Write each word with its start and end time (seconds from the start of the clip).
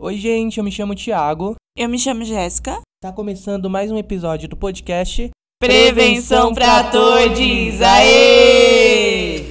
Oi, 0.00 0.16
gente, 0.16 0.58
eu 0.58 0.64
me 0.64 0.70
chamo 0.70 0.94
Thiago. 0.94 1.56
Eu 1.76 1.88
me 1.88 1.98
chamo 1.98 2.24
Jéssica. 2.24 2.80
Tá 3.02 3.12
começando 3.12 3.68
mais 3.68 3.90
um 3.90 3.98
episódio 3.98 4.48
do 4.48 4.56
podcast 4.56 5.28
Prevenção 5.60 6.54
pra 6.54 6.84
Todos! 6.84 7.82
Aê! 7.82 9.50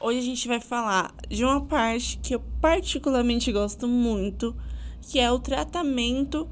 Hoje 0.00 0.18
a 0.18 0.22
gente 0.22 0.48
vai 0.48 0.58
falar 0.58 1.14
de 1.28 1.44
uma 1.44 1.64
parte 1.64 2.18
que 2.18 2.34
eu 2.34 2.40
particularmente 2.60 3.52
gosto 3.52 3.86
muito, 3.86 4.56
que 5.10 5.20
é 5.20 5.30
o 5.30 5.38
tratamento 5.38 6.48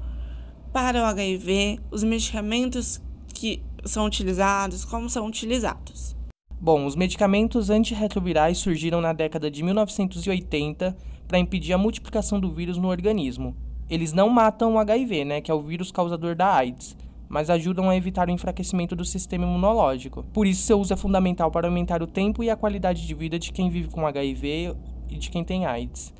para 0.71 1.01
o 1.01 1.05
HIV, 1.05 1.79
os 1.91 2.03
medicamentos 2.03 3.01
que 3.33 3.61
são 3.85 4.05
utilizados, 4.05 4.85
como 4.85 5.09
são 5.09 5.27
utilizados. 5.27 6.15
Bom, 6.59 6.85
os 6.85 6.95
medicamentos 6.95 7.69
antirretrovirais 7.69 8.57
surgiram 8.57 9.01
na 9.01 9.11
década 9.11 9.51
de 9.51 9.61
1980 9.61 10.95
para 11.27 11.37
impedir 11.37 11.73
a 11.73 11.77
multiplicação 11.77 12.39
do 12.39 12.51
vírus 12.51 12.77
no 12.77 12.87
organismo. 12.87 13.55
Eles 13.89 14.13
não 14.13 14.29
matam 14.29 14.75
o 14.75 14.79
HIV, 14.79 15.25
né, 15.25 15.41
que 15.41 15.51
é 15.51 15.53
o 15.53 15.61
vírus 15.61 15.91
causador 15.91 16.35
da 16.35 16.55
AIDS, 16.55 16.95
mas 17.27 17.49
ajudam 17.49 17.89
a 17.89 17.97
evitar 17.97 18.29
o 18.29 18.31
enfraquecimento 18.31 18.95
do 18.95 19.03
sistema 19.03 19.45
imunológico. 19.45 20.23
Por 20.31 20.47
isso, 20.47 20.61
seu 20.61 20.79
uso 20.79 20.93
é 20.93 20.97
fundamental 20.97 21.51
para 21.51 21.67
aumentar 21.67 22.01
o 22.01 22.07
tempo 22.07 22.43
e 22.43 22.49
a 22.49 22.55
qualidade 22.55 23.05
de 23.05 23.13
vida 23.13 23.37
de 23.37 23.51
quem 23.51 23.69
vive 23.69 23.89
com 23.89 24.07
HIV 24.07 24.75
e 25.09 25.17
de 25.17 25.29
quem 25.29 25.43
tem 25.43 25.65
AIDS. 25.65 26.13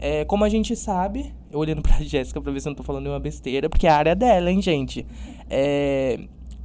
É, 0.00 0.24
como 0.24 0.44
a 0.44 0.48
gente 0.48 0.74
sabe, 0.74 1.34
eu 1.52 1.58
olhando 1.58 1.82
pra 1.82 2.00
Jéssica 2.00 2.40
pra 2.40 2.50
ver 2.50 2.60
se 2.60 2.68
eu 2.68 2.70
não 2.70 2.76
tô 2.76 2.82
falando 2.82 3.02
nenhuma 3.02 3.20
besteira, 3.20 3.68
porque 3.68 3.86
é 3.86 3.90
a 3.90 3.96
área 3.96 4.16
dela, 4.16 4.50
hein, 4.50 4.62
gente? 4.62 5.06
É, 5.48 6.18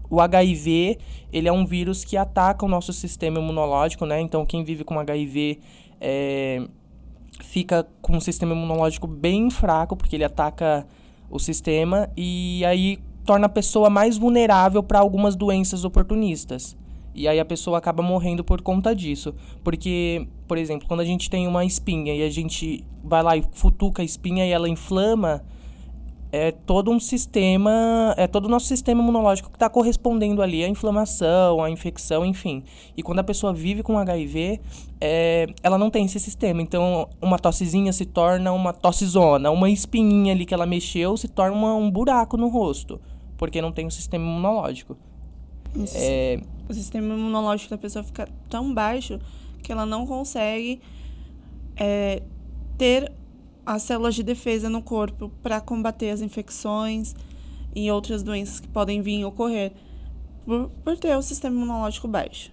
o 0.10 0.22
HIV, 0.22 0.98
ele 1.34 1.48
é 1.48 1.52
um 1.52 1.66
vírus 1.66 2.06
que 2.06 2.16
ataca 2.16 2.66
o 2.66 2.70
nosso 2.70 2.94
sistema 2.94 3.40
imunológico, 3.40 4.06
né? 4.06 4.22
Então, 4.22 4.46
quem 4.46 4.64
vive 4.64 4.86
com 4.86 4.98
HIV 4.98 5.60
é, 6.00 6.66
fica 7.42 7.86
com 8.02 8.16
um 8.16 8.22
sistema 8.22 8.54
imunológico 8.54 9.06
bem 9.06 9.50
fraco, 9.50 9.98
porque 9.98 10.16
ele 10.16 10.24
ataca 10.24 10.88
o 11.30 11.40
sistema 11.40 12.10
e 12.16 12.64
aí 12.66 13.00
torna 13.26 13.48
a 13.48 13.50
pessoa 13.50 13.90
mais 13.90 14.18
vulnerável 14.18 14.82
para 14.82 15.00
algumas 15.00 15.36
doenças 15.36 15.84
oportunistas. 15.84 16.78
E 17.16 17.28
aí 17.28 17.40
a 17.40 17.46
pessoa 17.46 17.78
acaba 17.78 18.04
morrendo 18.04 18.44
por 18.44 18.62
conta 18.62 18.94
disso. 18.94 19.34
Porque, 19.64 20.28
por 20.48 20.58
exemplo, 20.58 20.88
quando 20.88 21.00
a 21.00 21.06
gente 21.06 21.30
tem 21.30 21.48
uma 21.48 21.64
espinha 21.64 22.14
e 22.14 22.22
a 22.22 22.30
gente 22.30 22.86
vai 23.04 23.24
lá 23.24 23.38
e 23.38 23.44
futuca 23.54 24.02
a 24.02 24.06
espinha 24.06 24.46
e 24.46 24.52
ela 24.52 24.68
inflama, 24.68 25.42
é 26.36 26.52
todo 26.52 26.92
um 26.92 27.00
sistema, 27.00 28.14
é 28.18 28.28
todo 28.28 28.46
o 28.46 28.50
nosso 28.50 28.66
sistema 28.66 29.02
imunológico 29.02 29.50
que 29.50 29.56
está 29.56 29.70
correspondendo 29.70 30.42
ali 30.42 30.66
à 30.66 30.68
inflamação, 30.68 31.64
à 31.64 31.70
infecção, 31.70 32.26
enfim. 32.26 32.62
E 32.98 33.02
quando 33.02 33.20
a 33.20 33.24
pessoa 33.24 33.54
vive 33.54 33.82
com 33.82 33.98
HIV, 33.98 34.60
é, 35.00 35.48
ela 35.64 35.78
não 35.78 35.90
tem 35.90 36.06
esse 36.06 36.20
sistema. 36.20 36.62
Então, 36.62 37.08
uma 37.22 37.40
tossezinha 37.40 37.94
se 37.94 38.06
torna 38.06 38.52
uma 38.52 38.74
tossezona, 38.74 39.50
uma 39.50 39.70
espinhinha 39.70 40.34
ali 40.34 40.46
que 40.46 40.54
ela 40.54 40.66
mexeu 40.66 41.16
se 41.16 41.30
torna 41.30 41.56
um 41.74 41.90
buraco 41.90 42.36
no 42.36 42.50
rosto, 42.50 43.00
porque 43.38 43.62
não 43.62 43.72
tem 43.72 43.88
o 43.88 43.92
sistema 43.92 44.26
imunológico. 44.26 44.98
É, 45.94 46.40
o 46.70 46.74
sistema 46.74 47.14
imunológico 47.14 47.70
da 47.70 47.78
pessoa 47.78 48.04
fica 48.04 48.28
tão 48.50 48.74
baixo 48.74 49.20
que 49.62 49.72
ela 49.72 49.86
não 49.86 50.06
consegue 50.06 50.82
é, 51.76 52.22
ter 52.78 53.12
as 53.66 53.82
células 53.84 54.16
de 54.16 54.24
defesa 54.24 54.70
no 54.70 54.82
corpo 54.82 55.32
para 55.42 55.60
combater 55.60 56.12
as 56.12 56.22
infecções 56.22 57.16
e 57.76 57.90
outras 57.92 58.24
doenças 58.24 58.60
que 58.60 58.68
podem 58.68 59.02
vir 59.02 59.26
ocorrer 59.26 59.74
por, 60.46 60.70
por 60.84 60.98
ter 60.98 61.16
o 61.18 61.22
sistema 61.22 61.56
imunológico 61.56 62.08
baixo. 62.08 62.52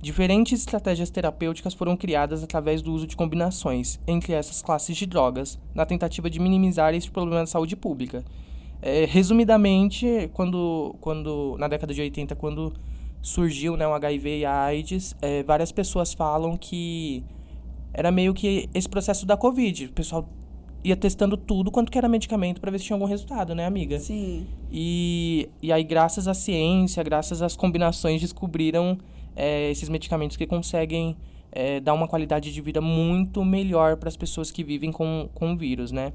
Diferentes 0.00 0.60
estratégias 0.60 1.10
terapêuticas 1.10 1.74
foram 1.74 1.96
criadas 1.96 2.42
através 2.42 2.80
do 2.80 2.92
uso 2.92 3.06
de 3.06 3.16
combinações 3.16 3.98
entre 4.06 4.32
essas 4.32 4.62
classes 4.62 4.96
de 4.96 5.06
drogas, 5.06 5.58
na 5.74 5.84
tentativa 5.84 6.30
de 6.30 6.38
minimizar 6.38 6.94
esse 6.94 7.10
problema 7.10 7.44
de 7.44 7.50
saúde 7.50 7.74
pública. 7.74 8.24
É, 8.80 9.04
resumidamente, 9.06 10.30
quando, 10.32 10.94
quando 11.00 11.56
na 11.58 11.66
década 11.68 11.92
de 11.92 12.00
80, 12.00 12.36
quando 12.36 12.72
surgiu 13.20 13.76
né, 13.76 13.86
o 13.86 13.92
HIV 13.94 14.38
e 14.38 14.44
a 14.44 14.62
AIDS, 14.62 15.16
é, 15.20 15.42
várias 15.42 15.72
pessoas 15.72 16.14
falam 16.14 16.56
que 16.56 17.24
era 17.92 18.10
meio 18.10 18.32
que 18.32 18.68
esse 18.72 18.88
processo 18.88 19.26
da 19.26 19.36
Covid. 19.36 19.86
O 19.86 19.92
pessoal 19.92 20.28
ia 20.84 20.96
testando 20.96 21.36
tudo 21.36 21.70
quanto 21.70 21.90
que 21.90 21.98
era 21.98 22.08
medicamento 22.08 22.60
para 22.60 22.70
ver 22.70 22.78
se 22.78 22.84
tinha 22.84 22.94
algum 22.94 23.06
resultado, 23.06 23.54
né, 23.54 23.66
amiga? 23.66 23.98
Sim. 23.98 24.46
E, 24.70 25.48
e 25.60 25.72
aí, 25.72 25.82
graças 25.82 26.28
à 26.28 26.34
ciência, 26.34 27.02
graças 27.02 27.42
às 27.42 27.56
combinações, 27.56 28.20
descobriram 28.20 28.96
é, 29.34 29.70
esses 29.70 29.88
medicamentos 29.88 30.36
que 30.36 30.46
conseguem 30.46 31.16
é, 31.50 31.80
dar 31.80 31.94
uma 31.94 32.06
qualidade 32.06 32.52
de 32.52 32.60
vida 32.60 32.80
muito 32.80 33.44
melhor 33.44 33.96
para 33.96 34.08
as 34.08 34.16
pessoas 34.16 34.50
que 34.50 34.62
vivem 34.62 34.92
com, 34.92 35.28
com 35.34 35.52
o 35.52 35.56
vírus, 35.56 35.90
né? 35.90 36.12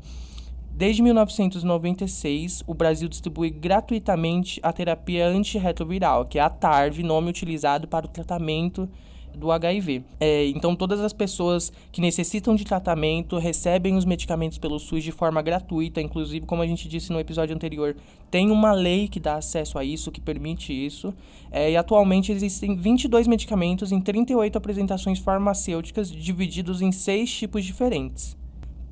Desde 0.75 1.03
1996, 1.03 2.63
o 2.66 2.73
Brasil 2.73 3.07
distribui 3.07 3.51
gratuitamente 3.51 4.59
a 4.63 4.73
terapia 4.73 5.28
antirretroviral, 5.28 6.25
que 6.25 6.39
é 6.39 6.41
a 6.41 6.50
TARV, 6.50 7.03
nome 7.03 7.29
utilizado 7.29 7.88
para 7.88 8.07
o 8.07 8.09
tratamento 8.09 8.89
do 9.35 9.51
HIV. 9.51 10.03
É, 10.19 10.47
então, 10.47 10.75
todas 10.75 11.00
as 11.00 11.13
pessoas 11.13 11.72
que 11.91 12.01
necessitam 12.01 12.56
de 12.56 12.66
tratamento 12.66 13.38
recebem 13.38 13.95
os 13.95 14.03
medicamentos 14.03 14.57
pelo 14.57 14.79
SUS 14.79 15.03
de 15.03 15.12
forma 15.12 15.44
gratuita. 15.44 16.01
Inclusive, 16.01 16.45
como 16.47 16.63
a 16.63 16.67
gente 16.67 16.88
disse 16.88 17.12
no 17.12 17.19
episódio 17.19 17.56
anterior, 17.56 17.95
tem 18.31 18.50
uma 18.50 18.72
lei 18.72 19.07
que 19.07 19.19
dá 19.19 19.35
acesso 19.35 19.78
a 19.78 19.83
isso, 19.83 20.12
que 20.12 20.22
permite 20.22 20.73
isso. 20.73 21.13
É, 21.51 21.69
e 21.69 21.78
atualmente 21.78 22.31
existem 22.31 22.75
22 22.75 23.28
medicamentos 23.28 23.91
em 23.91 24.01
38 24.01 24.57
apresentações 24.57 25.19
farmacêuticas, 25.19 26.12
divididos 26.12 26.81
em 26.81 26.91
seis 26.91 27.31
tipos 27.31 27.63
diferentes. 27.63 28.41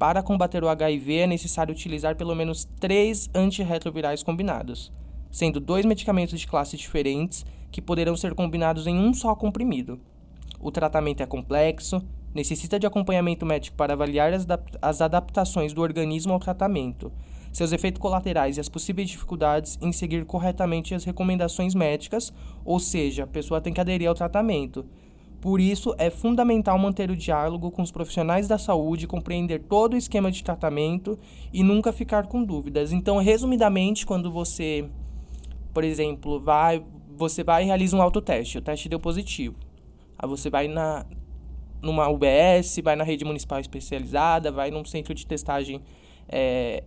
Para 0.01 0.23
combater 0.23 0.63
o 0.63 0.67
HIV 0.67 1.15
é 1.15 1.27
necessário 1.27 1.71
utilizar 1.71 2.15
pelo 2.15 2.33
menos 2.33 2.67
três 2.79 3.29
antirretrovirais 3.35 4.23
combinados, 4.23 4.91
sendo 5.29 5.59
dois 5.59 5.85
medicamentos 5.85 6.39
de 6.39 6.47
classes 6.47 6.79
diferentes 6.79 7.45
que 7.71 7.83
poderão 7.83 8.17
ser 8.17 8.33
combinados 8.33 8.87
em 8.87 8.97
um 8.97 9.13
só 9.13 9.35
comprimido. 9.35 9.99
O 10.59 10.71
tratamento 10.71 11.21
é 11.21 11.27
complexo, 11.27 12.01
necessita 12.33 12.79
de 12.79 12.87
acompanhamento 12.87 13.45
médico 13.45 13.77
para 13.77 13.93
avaliar 13.93 14.33
as, 14.81 15.01
adaptações 15.01 15.71
do 15.71 15.83
organismo 15.83 16.33
ao 16.33 16.39
tratamento, 16.39 17.13
seus 17.53 17.71
efeitos 17.71 18.01
colaterais 18.01 18.57
e 18.57 18.59
as 18.59 18.69
possíveis 18.69 19.07
dificuldades 19.07 19.77
em 19.83 19.91
seguir 19.91 20.25
corretamente 20.25 20.95
as 20.95 21.03
recomendações 21.03 21.75
médicas, 21.75 22.33
ou 22.65 22.79
seja, 22.79 23.25
a 23.25 23.27
pessoa 23.27 23.61
tem 23.61 23.71
que 23.71 23.79
aderir 23.79 24.09
ao 24.09 24.15
tratamento, 24.15 24.83
por 25.41 25.59
isso, 25.59 25.95
é 25.97 26.11
fundamental 26.11 26.77
manter 26.77 27.09
o 27.09 27.17
diálogo 27.17 27.71
com 27.71 27.81
os 27.81 27.91
profissionais 27.91 28.47
da 28.47 28.59
saúde, 28.59 29.07
compreender 29.07 29.63
todo 29.63 29.93
o 29.93 29.97
esquema 29.97 30.31
de 30.31 30.43
tratamento 30.43 31.17
e 31.51 31.63
nunca 31.63 31.91
ficar 31.91 32.27
com 32.27 32.43
dúvidas. 32.43 32.93
Então, 32.93 33.17
resumidamente, 33.17 34.05
quando 34.05 34.31
você, 34.31 34.87
por 35.73 35.83
exemplo, 35.83 36.39
vai, 36.39 36.83
você 37.17 37.43
vai 37.43 37.63
e 37.63 37.65
realiza 37.65 37.97
um 37.97 38.01
autoteste, 38.03 38.59
o 38.59 38.61
teste 38.61 38.87
deu 38.87 38.99
positivo. 38.99 39.55
Aí 40.17 40.29
você 40.29 40.47
vai 40.47 40.67
na 40.67 41.07
numa 41.81 42.07
UBS, 42.07 42.79
vai 42.83 42.95
na 42.95 43.03
rede 43.03 43.25
municipal 43.25 43.59
especializada, 43.59 44.51
vai 44.51 44.69
num 44.69 44.85
centro 44.85 45.15
de 45.15 45.25
testagem, 45.25 45.81
é, 46.29 46.83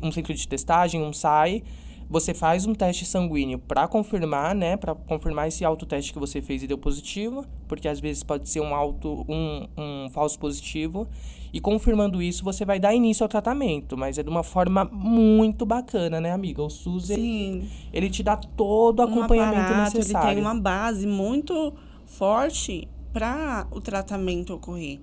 um 0.00 0.12
centro 0.12 0.32
de 0.32 0.46
testagem, 0.46 1.02
um 1.02 1.12
SAI, 1.12 1.64
você 2.10 2.34
faz 2.34 2.66
um 2.66 2.74
teste 2.74 3.06
sanguíneo 3.06 3.60
para 3.60 3.86
confirmar, 3.86 4.52
né, 4.52 4.76
para 4.76 4.96
confirmar 4.96 5.46
esse 5.46 5.64
autoteste 5.64 6.12
que 6.12 6.18
você 6.18 6.42
fez 6.42 6.60
e 6.60 6.66
deu 6.66 6.76
positivo, 6.76 7.46
porque 7.68 7.86
às 7.86 8.00
vezes 8.00 8.24
pode 8.24 8.48
ser 8.48 8.60
um 8.60 8.74
auto 8.74 9.24
um, 9.28 9.68
um 9.78 10.10
falso 10.10 10.36
positivo. 10.36 11.06
E 11.52 11.60
confirmando 11.60 12.20
isso, 12.20 12.44
você 12.44 12.64
vai 12.64 12.78
dar 12.78 12.94
início 12.94 13.22
ao 13.24 13.28
tratamento, 13.28 13.96
mas 13.96 14.18
é 14.18 14.22
de 14.22 14.28
uma 14.28 14.42
forma 14.42 14.84
muito 14.84 15.64
bacana, 15.64 16.20
né, 16.20 16.32
amiga? 16.32 16.62
O 16.62 16.70
SUS 16.70 17.06
Sim. 17.06 17.14
Ele, 17.14 17.68
ele 17.92 18.10
te 18.10 18.22
dá 18.24 18.36
todo 18.36 19.00
o 19.00 19.02
acompanhamento 19.02 19.60
um 19.60 19.64
aparato, 19.64 19.96
necessário. 19.96 20.28
Ele 20.28 20.34
tem 20.34 20.44
uma 20.44 20.60
base 20.60 21.06
muito 21.06 21.72
forte 22.06 22.88
para 23.12 23.66
o 23.70 23.80
tratamento 23.80 24.54
ocorrer. 24.54 25.00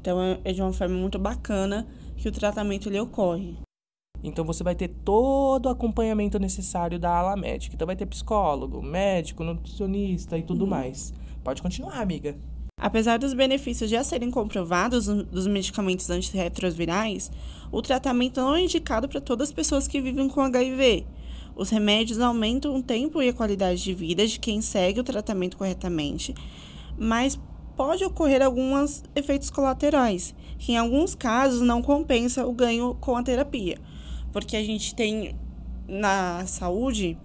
Então 0.00 0.20
é, 0.22 0.38
é 0.44 0.52
de 0.52 0.62
uma 0.62 0.72
forma 0.72 0.96
muito 0.96 1.18
bacana 1.18 1.86
que 2.16 2.28
o 2.28 2.32
tratamento 2.32 2.88
ele 2.88 3.00
ocorre. 3.00 3.65
Então 4.22 4.44
você 4.44 4.64
vai 4.64 4.74
ter 4.74 4.88
todo 4.88 5.66
o 5.66 5.68
acompanhamento 5.68 6.38
necessário 6.38 6.98
da 6.98 7.10
ala 7.10 7.36
médica. 7.36 7.74
Então 7.74 7.86
vai 7.86 7.96
ter 7.96 8.06
psicólogo, 8.06 8.82
médico, 8.82 9.44
nutricionista 9.44 10.36
e 10.36 10.42
tudo 10.42 10.64
uhum. 10.64 10.70
mais. 10.70 11.12
Pode 11.44 11.62
continuar, 11.62 12.00
amiga. 12.00 12.36
Apesar 12.78 13.18
dos 13.18 13.32
benefícios 13.32 13.88
já 13.88 14.04
serem 14.04 14.30
comprovados 14.30 15.06
dos 15.06 15.46
medicamentos 15.46 16.10
antirretrovirais, 16.10 17.30
o 17.72 17.80
tratamento 17.80 18.40
não 18.40 18.54
é 18.54 18.62
indicado 18.62 19.08
para 19.08 19.20
todas 19.20 19.48
as 19.48 19.54
pessoas 19.54 19.88
que 19.88 20.00
vivem 20.00 20.28
com 20.28 20.42
HIV. 20.42 21.06
Os 21.54 21.70
remédios 21.70 22.20
aumentam 22.20 22.76
o 22.76 22.82
tempo 22.82 23.22
e 23.22 23.30
a 23.30 23.32
qualidade 23.32 23.82
de 23.82 23.94
vida 23.94 24.26
de 24.26 24.38
quem 24.38 24.60
segue 24.60 25.00
o 25.00 25.04
tratamento 25.04 25.56
corretamente, 25.56 26.34
mas 26.98 27.40
pode 27.74 28.04
ocorrer 28.04 28.42
alguns 28.42 29.02
efeitos 29.14 29.48
colaterais, 29.48 30.34
que 30.58 30.72
em 30.72 30.76
alguns 30.76 31.14
casos 31.14 31.62
não 31.62 31.80
compensa 31.80 32.46
o 32.46 32.52
ganho 32.52 32.94
com 33.00 33.16
a 33.16 33.22
terapia 33.22 33.78
Porque 34.36 34.54
a 34.54 34.62
gente 34.62 34.94
tem 34.94 35.34
na 35.88 36.44
saúde, 36.44 37.16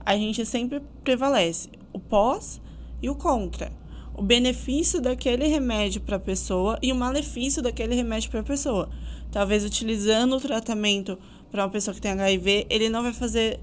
a 0.00 0.16
gente 0.16 0.46
sempre 0.46 0.80
prevalece 1.02 1.68
o 1.92 2.00
pós 2.00 2.58
e 3.02 3.10
o 3.10 3.14
contra. 3.14 3.70
O 4.14 4.22
benefício 4.22 4.98
daquele 4.98 5.46
remédio 5.46 6.00
para 6.00 6.16
a 6.16 6.18
pessoa 6.18 6.78
e 6.80 6.90
o 6.90 6.96
malefício 6.96 7.60
daquele 7.60 7.94
remédio 7.94 8.30
para 8.30 8.40
a 8.40 8.44
pessoa. 8.44 8.88
Talvez 9.30 9.62
utilizando 9.62 10.36
o 10.36 10.40
tratamento 10.40 11.18
para 11.50 11.64
uma 11.64 11.70
pessoa 11.70 11.94
que 11.94 12.00
tem 12.00 12.12
HIV, 12.12 12.66
ele 12.70 12.88
não 12.88 13.02
vai 13.02 13.12
fazer 13.12 13.60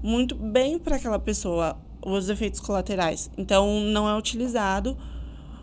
muito 0.00 0.36
bem 0.36 0.78
para 0.78 0.98
aquela 0.98 1.18
pessoa 1.18 1.76
os 2.06 2.28
efeitos 2.28 2.60
colaterais. 2.60 3.32
Então, 3.36 3.80
não 3.80 4.08
é 4.08 4.16
utilizado. 4.16 4.96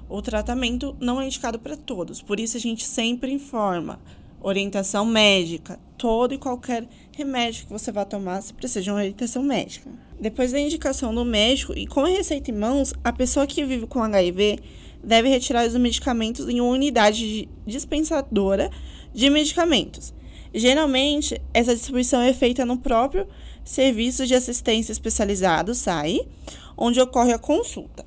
O 0.10 0.22
tratamento 0.22 0.94
não 1.00 1.22
é 1.22 1.26
indicado 1.26 1.58
para 1.58 1.78
todos. 1.78 2.22
Por 2.22 2.38
isso, 2.38 2.58
a 2.58 2.60
gente 2.60 2.84
sempre 2.86 3.32
informa 3.32 4.02
orientação 4.42 5.06
médica. 5.06 5.80
Todo 5.98 6.34
e 6.34 6.38
qualquer 6.38 6.88
remédio 7.12 7.66
que 7.66 7.72
você 7.72 7.92
vá 7.92 8.06
tomar, 8.06 8.42
você 8.42 8.54
precisa 8.54 8.82
de 8.82 8.90
uma 8.90 9.00
orientação 9.00 9.44
médica. 9.44 9.90
Depois 10.20 10.52
da 10.52 10.60
indicação 10.60 11.14
do 11.14 11.26
médico 11.26 11.74
e 11.78 11.86
com 11.86 12.02
a 12.02 12.10
receita 12.10 12.52
em 12.52 12.54
mãos, 12.54 12.94
a 13.04 13.12
pessoa 13.12 13.48
que 13.48 13.64
vive 13.66 13.88
com 13.88 14.02
HIV 14.02 14.60
deve 15.04 15.30
retirar 15.30 15.66
os 15.68 15.76
medicamentos 15.76 16.48
em 16.48 16.60
uma 16.60 16.72
unidade 16.72 17.50
dispensadora 17.66 18.70
de 19.14 19.30
medicamentos. 19.30 20.14
Geralmente, 20.54 21.40
essa 21.54 21.76
distribuição 21.76 22.22
é 22.22 22.34
feita 22.34 22.66
no 22.66 22.78
próprio 22.78 23.28
Serviço 23.64 24.26
de 24.26 24.34
Assistência 24.34 24.92
Especializado, 24.92 25.76
SAI, 25.76 26.22
onde 26.76 27.00
ocorre 27.00 27.34
a 27.34 27.40
consulta. 27.40 28.06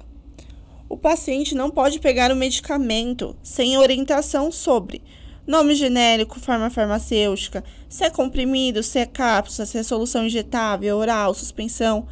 O 0.88 0.96
paciente 0.96 1.54
não 1.54 1.70
pode 1.70 2.00
pegar 2.00 2.30
o 2.30 2.36
medicamento 2.36 3.36
sem 3.42 3.78
orientação 3.78 4.50
sobre 4.52 5.02
nome 5.46 5.74
genérico, 5.74 6.40
forma 6.40 6.70
farmacêutica, 6.70 7.64
se 7.88 8.04
é 8.04 8.10
comprimido, 8.10 8.82
se 8.82 8.98
é 8.98 9.06
cápsula, 9.06 9.66
se 9.66 9.78
é 9.78 9.82
solução 9.82 10.26
injetável, 10.26 10.96
oral, 10.96 11.34
suspensão, 11.34 12.06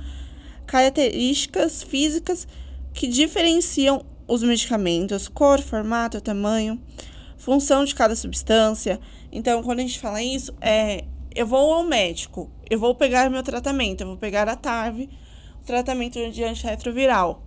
características 0.66 1.82
físicas 1.82 2.46
que 2.92 3.06
diferenciam 3.06 4.04
os 4.26 4.42
medicamentos, 4.42 5.28
cor, 5.28 5.60
formato, 5.60 6.20
tamanho, 6.20 6.80
função 7.36 7.84
de 7.84 7.94
cada 7.94 8.14
substância. 8.14 9.00
Então, 9.32 9.62
quando 9.62 9.80
a 9.80 9.82
gente 9.82 9.98
fala 9.98 10.22
isso, 10.22 10.54
é 10.60 11.04
eu 11.34 11.46
vou 11.46 11.72
ao 11.72 11.84
médico, 11.84 12.50
eu 12.68 12.78
vou 12.78 12.94
pegar 12.94 13.30
meu 13.30 13.42
tratamento, 13.42 14.00
eu 14.00 14.06
vou 14.08 14.16
pegar 14.16 14.48
a 14.48 14.56
TARV, 14.56 15.08
o 15.60 15.64
tratamento 15.64 16.18
de 16.30 16.42
antirretroviral. 16.42 17.42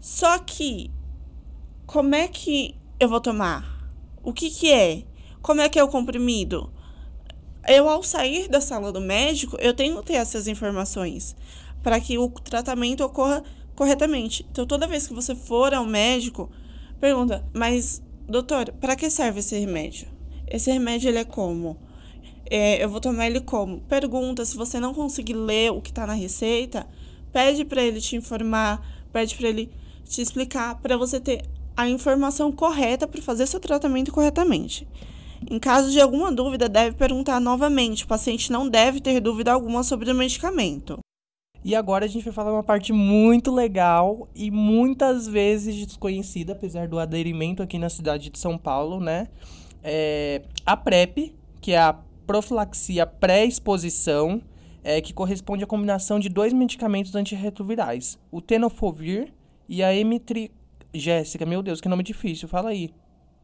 Só 0.00 0.38
que 0.38 0.90
como 1.86 2.14
é 2.14 2.28
que 2.28 2.74
eu 3.00 3.08
vou 3.08 3.20
tomar? 3.20 3.77
O 4.28 4.32
que, 4.34 4.50
que 4.50 4.70
é? 4.70 5.04
Como 5.40 5.62
é 5.62 5.70
que 5.70 5.78
é 5.78 5.82
o 5.82 5.88
comprimido? 5.88 6.70
Eu, 7.66 7.88
ao 7.88 8.02
sair 8.02 8.46
da 8.46 8.60
sala 8.60 8.92
do 8.92 9.00
médico, 9.00 9.56
eu 9.58 9.72
tenho 9.72 9.96
que 9.96 10.08
ter 10.08 10.16
essas 10.16 10.46
informações 10.46 11.34
para 11.82 11.98
que 11.98 12.18
o 12.18 12.28
tratamento 12.28 13.02
ocorra 13.02 13.42
corretamente. 13.74 14.46
Então, 14.50 14.66
toda 14.66 14.86
vez 14.86 15.06
que 15.06 15.14
você 15.14 15.34
for 15.34 15.72
ao 15.72 15.86
médico, 15.86 16.50
pergunta: 17.00 17.42
Mas, 17.54 18.02
doutor, 18.28 18.70
para 18.72 18.94
que 18.94 19.08
serve 19.08 19.38
esse 19.38 19.58
remédio? 19.58 20.08
Esse 20.46 20.70
remédio 20.70 21.08
ele 21.08 21.20
é 21.20 21.24
como? 21.24 21.78
É, 22.50 22.84
eu 22.84 22.90
vou 22.90 23.00
tomar 23.00 23.28
ele 23.28 23.40
como? 23.40 23.80
Pergunta. 23.80 24.44
Se 24.44 24.58
você 24.58 24.78
não 24.78 24.92
conseguir 24.92 25.36
ler 25.36 25.72
o 25.72 25.80
que 25.80 25.88
está 25.88 26.06
na 26.06 26.12
receita, 26.12 26.86
pede 27.32 27.64
para 27.64 27.82
ele 27.82 27.98
te 27.98 28.14
informar, 28.14 28.86
pede 29.10 29.34
para 29.36 29.48
ele 29.48 29.72
te 30.04 30.20
explicar, 30.20 30.74
para 30.82 30.98
você 30.98 31.18
ter 31.18 31.46
a 31.78 31.88
informação 31.88 32.50
correta 32.50 33.06
para 33.06 33.22
fazer 33.22 33.46
seu 33.46 33.60
tratamento 33.60 34.10
corretamente. 34.10 34.84
Em 35.48 35.60
caso 35.60 35.92
de 35.92 36.00
alguma 36.00 36.32
dúvida, 36.32 36.68
deve 36.68 36.96
perguntar 36.96 37.40
novamente. 37.40 38.02
O 38.02 38.08
paciente 38.08 38.50
não 38.50 38.68
deve 38.68 39.00
ter 39.00 39.20
dúvida 39.20 39.52
alguma 39.52 39.84
sobre 39.84 40.10
o 40.10 40.14
medicamento. 40.14 40.98
E 41.64 41.76
agora 41.76 42.04
a 42.04 42.08
gente 42.08 42.24
vai 42.24 42.32
falar 42.32 42.52
uma 42.52 42.64
parte 42.64 42.92
muito 42.92 43.52
legal 43.52 44.28
e 44.34 44.50
muitas 44.50 45.28
vezes 45.28 45.86
desconhecida, 45.86 46.52
apesar 46.52 46.88
do 46.88 46.98
aderimento 46.98 47.62
aqui 47.62 47.78
na 47.78 47.88
cidade 47.88 48.28
de 48.28 48.38
São 48.40 48.58
Paulo, 48.58 48.98
né? 48.98 49.28
É 49.84 50.42
a 50.66 50.76
PrEP, 50.76 51.32
que 51.60 51.72
é 51.72 51.78
a 51.78 51.96
profilaxia 52.26 53.06
pré-exposição, 53.06 54.42
é, 54.82 55.00
que 55.00 55.12
corresponde 55.12 55.62
à 55.62 55.66
combinação 55.66 56.18
de 56.18 56.28
dois 56.28 56.52
medicamentos 56.52 57.14
antirretrovirais, 57.14 58.18
o 58.32 58.40
tenofovir 58.40 59.32
e 59.68 59.80
a 59.80 59.94
emitri 59.94 60.50
Jéssica, 60.98 61.46
meu 61.46 61.62
Deus, 61.62 61.80
que 61.80 61.88
nome 61.88 62.02
difícil, 62.02 62.48
fala 62.48 62.70
aí. 62.70 62.90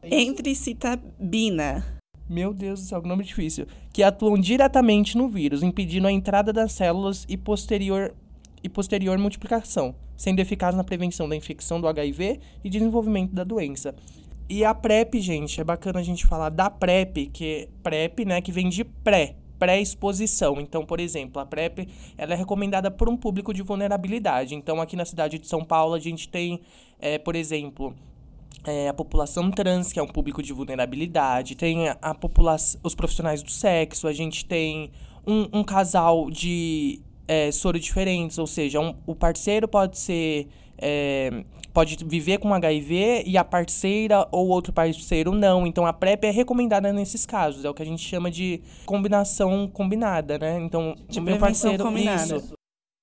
Entricitabina. 0.03 1.83
Meu 2.29 2.53
Deus 2.53 2.81
do 2.81 2.87
céu, 2.87 3.01
que 3.01 3.07
nome 3.07 3.23
difícil. 3.23 3.67
Que 3.93 4.03
atuam 4.03 4.37
diretamente 4.37 5.17
no 5.17 5.29
vírus, 5.29 5.61
impedindo 5.63 6.07
a 6.07 6.11
entrada 6.11 6.51
das 6.51 6.71
células 6.71 7.25
e 7.29 7.37
posterior, 7.37 8.13
e 8.63 8.69
posterior 8.69 9.17
multiplicação, 9.17 9.95
sendo 10.17 10.39
eficaz 10.39 10.75
na 10.75 10.83
prevenção 10.83 11.29
da 11.29 11.35
infecção 11.35 11.79
do 11.79 11.87
HIV 11.87 12.39
e 12.63 12.69
desenvolvimento 12.69 13.33
da 13.33 13.43
doença. 13.43 13.95
E 14.49 14.63
a 14.63 14.73
PrEP, 14.73 15.19
gente, 15.19 15.59
é 15.59 15.63
bacana 15.63 15.99
a 15.99 16.03
gente 16.03 16.25
falar 16.25 16.49
da 16.49 16.69
PrEP, 16.69 17.27
que 17.27 17.69
PrEP, 17.81 18.25
né, 18.25 18.41
que 18.41 18.51
vem 18.51 18.69
de 18.69 18.83
pré, 18.83 19.35
pré-exposição. 19.59 20.59
Então, 20.59 20.85
por 20.85 20.99
exemplo, 20.99 21.41
a 21.41 21.45
PrEP 21.45 21.87
ela 22.17 22.33
é 22.33 22.35
recomendada 22.35 22.89
por 22.91 23.09
um 23.09 23.17
público 23.17 23.53
de 23.53 23.61
vulnerabilidade. 23.61 24.55
Então, 24.55 24.81
aqui 24.81 24.95
na 24.95 25.05
cidade 25.05 25.39
de 25.39 25.47
São 25.47 25.63
Paulo, 25.63 25.93
a 25.93 25.99
gente 25.99 26.27
tem, 26.29 26.61
é, 26.99 27.17
por 27.17 27.35
exemplo, 27.35 27.95
é, 28.63 28.89
a 28.89 28.93
população 28.93 29.51
trans, 29.51 29.91
que 29.91 29.99
é 29.99 30.03
um 30.03 30.07
público 30.07 30.41
de 30.41 30.51
vulnerabilidade, 30.51 31.55
tem 31.55 31.87
a, 31.87 31.97
a 32.01 32.13
população, 32.13 32.79
os 32.83 32.95
profissionais 32.95 33.43
do 33.43 33.51
sexo, 33.51 34.07
a 34.07 34.13
gente 34.13 34.45
tem 34.45 34.91
um, 35.25 35.59
um 35.59 35.63
casal 35.63 36.29
de 36.29 37.01
é, 37.27 37.51
soro 37.51 37.79
diferentes, 37.79 38.37
ou 38.37 38.47
seja, 38.47 38.79
um, 38.79 38.95
o 39.05 39.15
parceiro 39.15 39.67
pode 39.67 39.97
ser 39.97 40.47
é, 40.77 41.43
pode 41.73 41.97
viver 42.05 42.37
com 42.39 42.53
HIV 42.53 43.23
e 43.25 43.37
a 43.37 43.43
parceira 43.43 44.27
ou 44.31 44.47
outro 44.47 44.71
parceiro 44.71 45.31
não. 45.31 45.67
Então 45.67 45.85
a 45.85 45.93
PrEP 45.93 46.25
é 46.25 46.31
recomendada 46.31 46.91
nesses 46.93 47.25
casos. 47.25 47.65
É 47.65 47.69
o 47.69 47.73
que 47.73 47.81
a 47.81 47.85
gente 47.85 48.01
chama 48.01 48.31
de 48.31 48.61
combinação 48.85 49.67
combinada, 49.67 50.37
né? 50.37 50.59
Então, 50.59 50.95
de 51.07 51.19
o 51.19 51.23
meu 51.23 51.37
parceiro. 51.37 51.83
Combinada. 51.83 52.37
Isso, 52.37 52.53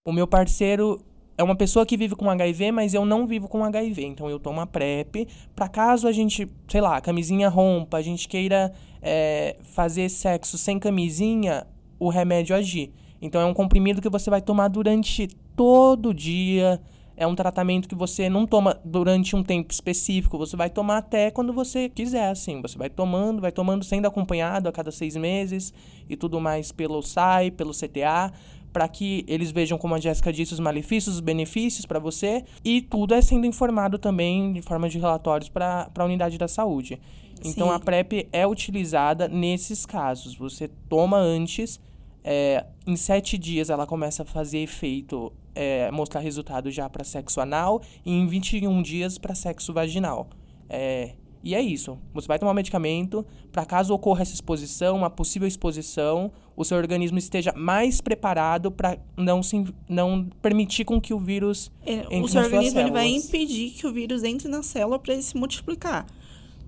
o 0.06 0.12
meu 0.12 0.26
parceiro 0.26 1.00
é 1.36 1.42
uma 1.42 1.56
pessoa 1.56 1.86
que 1.86 1.96
vive 1.96 2.14
com 2.14 2.28
HIV, 2.30 2.72
mas 2.72 2.94
eu 2.94 3.04
não 3.04 3.26
vivo 3.26 3.48
com 3.48 3.64
HIV. 3.64 4.04
Então 4.04 4.28
eu 4.28 4.38
tomo 4.38 4.60
a 4.60 4.66
PrEP 4.66 5.28
para 5.54 5.68
caso 5.68 6.06
a 6.06 6.12
gente, 6.12 6.50
sei 6.68 6.80
lá, 6.80 6.96
a 6.96 7.00
camisinha 7.00 7.48
rompa, 7.48 7.98
a 7.98 8.02
gente 8.02 8.28
queira 8.28 8.72
é, 9.00 9.56
fazer 9.62 10.08
sexo 10.08 10.56
sem 10.58 10.78
camisinha, 10.78 11.66
o 11.98 12.08
remédio 12.08 12.54
agir. 12.54 12.92
Então 13.20 13.40
é 13.40 13.44
um 13.44 13.54
comprimido 13.54 14.00
que 14.00 14.08
você 14.08 14.28
vai 14.28 14.40
tomar 14.40 14.68
durante 14.68 15.28
todo 15.54 16.10
o 16.10 16.14
dia 16.14 16.80
é 17.22 17.26
um 17.26 17.34
tratamento 17.34 17.88
que 17.88 17.94
você 17.94 18.28
não 18.28 18.46
toma 18.46 18.80
durante 18.84 19.36
um 19.36 19.42
tempo 19.42 19.72
específico, 19.72 20.36
você 20.36 20.56
vai 20.56 20.68
tomar 20.68 20.98
até 20.98 21.30
quando 21.30 21.52
você 21.52 21.88
quiser, 21.88 22.30
assim. 22.30 22.60
Você 22.60 22.76
vai 22.76 22.90
tomando, 22.90 23.40
vai 23.40 23.52
tomando 23.52 23.84
sendo 23.84 24.06
acompanhado 24.06 24.68
a 24.68 24.72
cada 24.72 24.90
seis 24.90 25.16
meses 25.16 25.72
e 26.08 26.16
tudo 26.16 26.40
mais 26.40 26.72
pelo 26.72 27.00
SAI, 27.00 27.50
pelo 27.50 27.72
CTA, 27.72 28.32
para 28.72 28.88
que 28.88 29.24
eles 29.28 29.52
vejam, 29.52 29.78
como 29.78 29.94
a 29.94 30.00
Jéssica 30.00 30.32
disse, 30.32 30.52
os 30.52 30.60
malefícios, 30.60 31.16
os 31.16 31.20
benefícios 31.20 31.86
para 31.86 31.98
você 31.98 32.44
e 32.64 32.82
tudo 32.82 33.14
é 33.14 33.22
sendo 33.22 33.46
informado 33.46 33.98
também 33.98 34.52
de 34.52 34.62
forma 34.62 34.88
de 34.88 34.98
relatórios 34.98 35.48
para 35.48 35.90
a 35.94 36.04
unidade 36.04 36.36
da 36.38 36.48
saúde. 36.48 37.00
Então 37.44 37.68
Sim. 37.68 37.74
a 37.74 37.78
PrEP 37.78 38.28
é 38.32 38.46
utilizada 38.46 39.28
nesses 39.28 39.86
casos. 39.86 40.34
Você 40.36 40.68
toma 40.88 41.18
antes 41.18 41.80
é, 42.24 42.64
em 42.86 42.96
sete 42.96 43.36
dias 43.36 43.70
ela 43.70 43.86
começa 43.86 44.22
a 44.22 44.26
fazer 44.26 44.58
efeito, 44.58 45.32
é, 45.54 45.90
mostrar 45.90 46.20
resultado 46.20 46.70
já 46.70 46.88
para 46.88 47.04
sexo 47.04 47.40
anal 47.40 47.82
e 48.04 48.12
em 48.12 48.26
21 48.26 48.82
dias 48.82 49.18
para 49.18 49.34
sexo 49.34 49.72
vaginal. 49.72 50.28
É, 50.68 51.14
e 51.44 51.54
é 51.54 51.60
isso. 51.60 51.98
Você 52.14 52.28
vai 52.28 52.38
tomar 52.38 52.52
um 52.52 52.54
medicamento 52.54 53.26
para 53.50 53.64
caso 53.64 53.92
ocorra 53.92 54.22
essa 54.22 54.32
exposição, 54.32 54.96
uma 54.96 55.10
possível 55.10 55.48
exposição, 55.48 56.30
o 56.56 56.64
seu 56.64 56.76
organismo 56.76 57.18
esteja 57.18 57.52
mais 57.56 58.00
preparado 58.00 58.70
para 58.70 58.96
não 59.16 59.42
se, 59.42 59.64
não 59.88 60.28
permitir 60.40 60.84
com 60.84 61.00
que 61.00 61.12
o 61.12 61.18
vírus 61.18 61.70
é, 61.84 61.94
entre 61.94 62.20
o 62.20 62.28
seu 62.28 62.42
organismo 62.42 62.78
ele 62.78 62.90
vai 62.90 63.08
impedir 63.08 63.70
que 63.70 63.86
o 63.86 63.92
vírus 63.92 64.22
entre 64.22 64.48
na 64.48 64.62
célula 64.62 64.98
para 64.98 65.14
ele 65.14 65.22
se 65.22 65.36
multiplicar. 65.36 66.06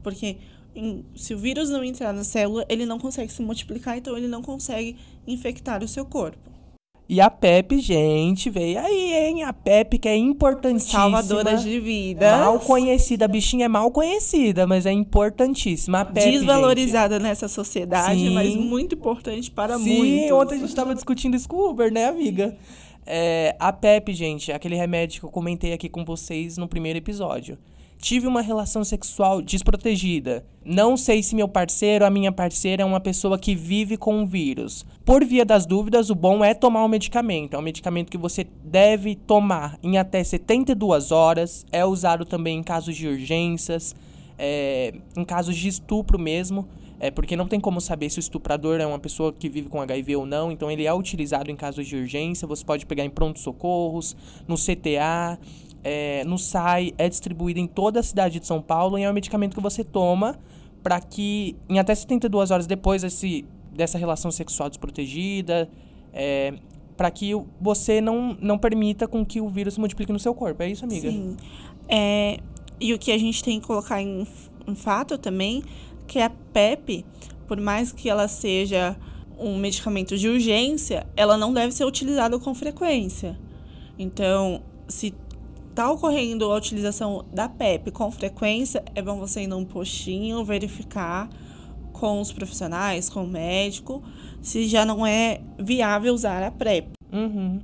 Porque 0.02 0.38
se 1.14 1.34
o 1.34 1.38
vírus 1.38 1.70
não 1.70 1.84
entrar 1.84 2.12
na 2.12 2.24
célula, 2.24 2.66
ele 2.68 2.84
não 2.84 2.98
consegue 2.98 3.32
se 3.32 3.40
multiplicar, 3.40 3.96
então 3.96 4.16
ele 4.16 4.26
não 4.26 4.42
consegue 4.42 4.96
infectar 5.26 5.82
o 5.82 5.88
seu 5.88 6.04
corpo. 6.04 6.54
E 7.06 7.20
a 7.20 7.28
PEP, 7.28 7.80
gente, 7.80 8.48
veio 8.48 8.78
aí, 8.78 9.12
hein? 9.12 9.42
A 9.42 9.52
PEP 9.52 9.98
que 9.98 10.08
é 10.08 10.16
importantíssima. 10.16 11.00
Salvadora 11.00 11.56
de 11.58 11.78
vida. 11.78 12.38
Mal 12.38 12.58
conhecida, 12.58 13.26
a 13.26 13.28
bichinha 13.28 13.66
é 13.66 13.68
mal 13.68 13.90
conhecida, 13.90 14.66
mas 14.66 14.86
é 14.86 14.92
importantíssima. 14.92 16.00
A 16.00 16.04
Desvalorizada 16.04 17.16
gente. 17.16 17.24
nessa 17.24 17.46
sociedade, 17.46 18.20
Sim. 18.20 18.34
mas 18.34 18.56
muito 18.56 18.94
importante 18.94 19.50
para 19.50 19.76
Sim, 19.76 19.98
muitos. 19.98 20.28
Sim, 20.28 20.32
ontem 20.32 20.54
a 20.54 20.58
gente 20.58 20.68
estava 20.68 20.94
discutindo 20.94 21.36
isso 21.36 21.46
com 21.46 21.56
o 21.56 21.70
Uber, 21.70 21.92
né, 21.92 22.06
amiga? 22.06 22.56
É, 23.06 23.54
a 23.60 23.70
PEP, 23.70 24.14
gente, 24.14 24.50
aquele 24.50 24.74
remédio 24.74 25.20
que 25.20 25.26
eu 25.26 25.30
comentei 25.30 25.74
aqui 25.74 25.90
com 25.90 26.06
vocês 26.06 26.56
no 26.56 26.66
primeiro 26.66 26.98
episódio 26.98 27.58
tive 28.04 28.26
uma 28.26 28.42
relação 28.42 28.84
sexual 28.84 29.40
desprotegida. 29.40 30.44
Não 30.62 30.94
sei 30.94 31.22
se 31.22 31.34
meu 31.34 31.48
parceiro, 31.48 32.04
a 32.04 32.10
minha 32.10 32.30
parceira 32.30 32.82
é 32.82 32.84
uma 32.84 33.00
pessoa 33.00 33.38
que 33.38 33.54
vive 33.54 33.96
com 33.96 34.22
o 34.22 34.26
vírus. 34.26 34.84
Por 35.06 35.24
via 35.24 35.42
das 35.42 35.64
dúvidas, 35.64 36.10
o 36.10 36.14
bom 36.14 36.44
é 36.44 36.52
tomar 36.52 36.84
um 36.84 36.88
medicamento. 36.88 37.54
É 37.54 37.58
um 37.58 37.62
medicamento 37.62 38.10
que 38.10 38.18
você 38.18 38.46
deve 38.62 39.14
tomar 39.14 39.78
em 39.82 39.96
até 39.96 40.22
72 40.22 41.12
horas. 41.12 41.64
É 41.72 41.82
usado 41.82 42.26
também 42.26 42.58
em 42.58 42.62
casos 42.62 42.94
de 42.94 43.08
urgências, 43.08 43.96
é, 44.38 44.92
em 45.16 45.24
casos 45.24 45.56
de 45.56 45.66
estupro 45.66 46.18
mesmo. 46.18 46.68
É 47.00 47.10
porque 47.10 47.34
não 47.34 47.48
tem 47.48 47.58
como 47.58 47.80
saber 47.80 48.10
se 48.10 48.18
o 48.18 48.20
estuprador 48.20 48.80
é 48.80 48.86
uma 48.86 48.98
pessoa 48.98 49.32
que 49.32 49.48
vive 49.48 49.70
com 49.70 49.80
HIV 49.80 50.16
ou 50.16 50.26
não, 50.26 50.52
então 50.52 50.70
ele 50.70 50.86
é 50.86 50.92
utilizado 50.94 51.50
em 51.50 51.56
casos 51.56 51.86
de 51.86 51.96
urgência. 51.96 52.46
Você 52.46 52.64
pode 52.64 52.86
pegar 52.86 53.04
em 53.04 53.10
pronto-socorros, 53.10 54.14
no 54.46 54.56
CTA, 54.56 55.38
é, 55.84 56.24
no 56.24 56.38
SAI, 56.38 56.94
é 56.96 57.08
distribuído 57.08 57.60
em 57.60 57.66
toda 57.66 58.00
a 58.00 58.02
cidade 58.02 58.40
de 58.40 58.46
São 58.46 58.60
Paulo 58.60 58.98
e 58.98 59.02
é 59.02 59.10
um 59.10 59.12
medicamento 59.12 59.54
que 59.54 59.62
você 59.62 59.84
toma 59.84 60.38
para 60.82 61.00
que, 61.00 61.56
em 61.68 61.78
até 61.78 61.94
72 61.94 62.50
horas 62.50 62.66
depois 62.66 63.02
desse, 63.02 63.44
dessa 63.72 63.98
relação 63.98 64.30
sexual 64.30 64.68
desprotegida, 64.68 65.68
é, 66.12 66.54
para 66.96 67.10
que 67.10 67.32
você 67.60 68.00
não, 68.00 68.36
não 68.40 68.58
permita 68.58 69.06
com 69.06 69.24
que 69.24 69.40
o 69.40 69.48
vírus 69.48 69.74
se 69.74 69.80
multiplique 69.80 70.12
no 70.12 70.18
seu 70.18 70.34
corpo. 70.34 70.62
É 70.62 70.70
isso, 70.70 70.84
amiga? 70.84 71.10
Sim. 71.10 71.36
É, 71.88 72.38
e 72.80 72.92
o 72.92 72.98
que 72.98 73.12
a 73.12 73.18
gente 73.18 73.42
tem 73.42 73.60
que 73.60 73.66
colocar 73.66 74.00
em, 74.00 74.26
em 74.66 74.74
fato 74.74 75.18
também, 75.18 75.62
que 76.06 76.18
a 76.18 76.30
PEP, 76.30 77.04
por 77.46 77.60
mais 77.60 77.92
que 77.92 78.08
ela 78.08 78.28
seja 78.28 78.96
um 79.38 79.58
medicamento 79.58 80.16
de 80.16 80.28
urgência, 80.28 81.06
ela 81.16 81.36
não 81.36 81.52
deve 81.52 81.72
ser 81.72 81.84
utilizada 81.84 82.38
com 82.38 82.54
frequência. 82.54 83.38
Então, 83.98 84.62
se 84.88 85.14
está 85.74 85.90
ocorrendo 85.90 86.44
a 86.52 86.56
utilização 86.56 87.24
da 87.32 87.48
PEP 87.48 87.90
com 87.90 88.08
frequência, 88.12 88.84
é 88.94 89.02
bom 89.02 89.18
você 89.18 89.42
ir 89.42 89.48
num 89.48 89.64
postinho 89.64 90.44
verificar 90.44 91.28
com 91.92 92.20
os 92.20 92.32
profissionais, 92.32 93.10
com 93.10 93.24
o 93.24 93.26
médico, 93.26 94.00
se 94.40 94.68
já 94.68 94.84
não 94.84 95.04
é 95.04 95.40
viável 95.58 96.14
usar 96.14 96.44
a 96.44 96.50
PrEP. 96.52 96.92
Uhum. 97.12 97.60